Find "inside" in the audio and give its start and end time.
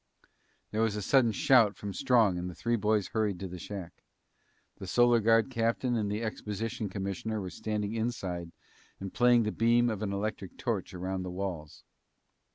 7.93-8.51